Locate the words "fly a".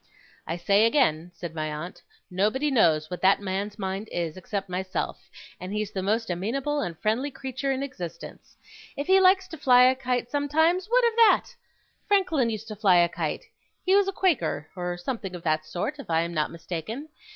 9.59-9.93, 12.75-13.09